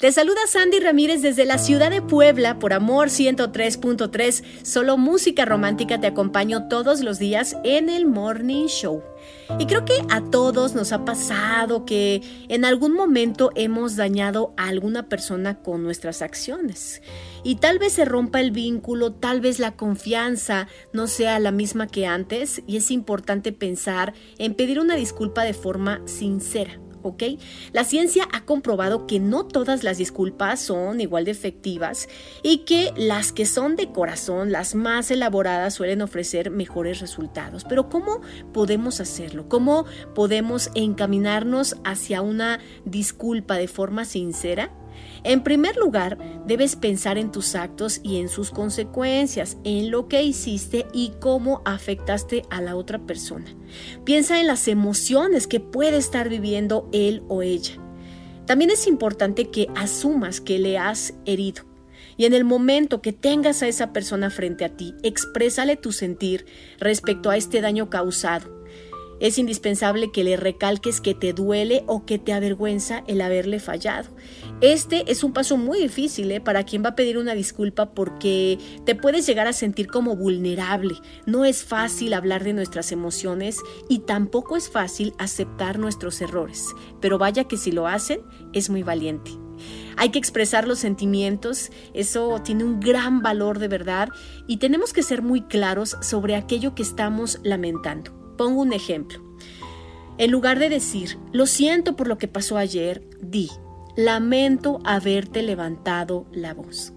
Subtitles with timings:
[0.00, 4.42] Te saluda Sandy Ramírez desde la ciudad de Puebla por Amor 103.3.
[4.62, 9.02] Solo música romántica te acompaño todos los días en el Morning Show.
[9.58, 14.68] Y creo que a todos nos ha pasado que en algún momento hemos dañado a
[14.68, 17.02] alguna persona con nuestras acciones.
[17.44, 21.88] Y tal vez se rompa el vínculo, tal vez la confianza no sea la misma
[21.88, 26.80] que antes y es importante pensar en pedir una disculpa de forma sincera.
[27.02, 27.22] ¿Ok?
[27.72, 32.08] La ciencia ha comprobado que no todas las disculpas son igual de efectivas
[32.42, 37.64] y que las que son de corazón, las más elaboradas, suelen ofrecer mejores resultados.
[37.64, 38.20] Pero ¿cómo
[38.52, 39.48] podemos hacerlo?
[39.48, 44.70] ¿Cómo podemos encaminarnos hacia una disculpa de forma sincera?
[45.22, 50.22] En primer lugar, debes pensar en tus actos y en sus consecuencias, en lo que
[50.22, 53.46] hiciste y cómo afectaste a la otra persona.
[54.04, 57.74] Piensa en las emociones que puede estar viviendo él o ella.
[58.46, 61.64] También es importante que asumas que le has herido.
[62.16, 66.46] Y en el momento que tengas a esa persona frente a ti, exprésale tu sentir
[66.78, 68.59] respecto a este daño causado
[69.20, 74.08] es indispensable que le recalques que te duele o que te avergüenza el haberle fallado.
[74.60, 76.40] Este es un paso muy difícil ¿eh?
[76.40, 80.94] para quien va a pedir una disculpa porque te puedes llegar a sentir como vulnerable.
[81.26, 86.66] No es fácil hablar de nuestras emociones y tampoco es fácil aceptar nuestros errores.
[87.00, 88.20] Pero vaya que si lo hacen,
[88.52, 89.30] es muy valiente.
[89.96, 94.08] Hay que expresar los sentimientos, eso tiene un gran valor de verdad
[94.46, 98.19] y tenemos que ser muy claros sobre aquello que estamos lamentando.
[98.40, 99.20] Pongo un ejemplo.
[100.16, 103.50] En lugar de decir, lo siento por lo que pasó ayer, di,
[103.96, 106.94] lamento haberte levantado la voz.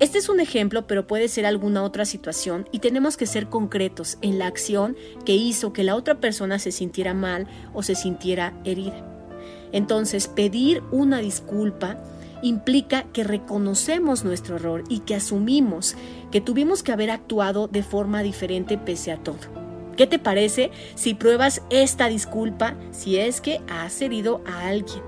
[0.00, 4.18] Este es un ejemplo, pero puede ser alguna otra situación y tenemos que ser concretos
[4.20, 8.60] en la acción que hizo que la otra persona se sintiera mal o se sintiera
[8.64, 9.30] herida.
[9.70, 12.02] Entonces, pedir una disculpa
[12.42, 15.94] implica que reconocemos nuestro error y que asumimos
[16.32, 19.63] que tuvimos que haber actuado de forma diferente pese a todo.
[19.96, 25.02] ¿Qué te parece si pruebas esta disculpa si es que has herido a alguien?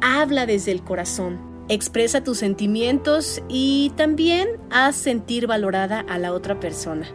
[0.00, 6.58] Habla desde el corazón, expresa tus sentimientos y también haz sentir valorada a la otra
[6.60, 7.06] persona.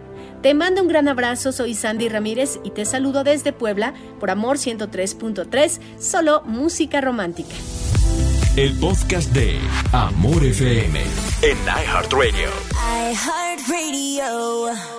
[0.42, 4.58] Te mando un gran abrazo, soy Sandy Ramírez y te saludo desde Puebla por Amor
[4.58, 7.56] 103.3, solo música romántica.
[8.56, 9.60] El podcast de
[9.92, 11.02] Amor FM
[11.42, 12.50] en iHeartRadio.
[13.12, 14.99] iHeartRadio.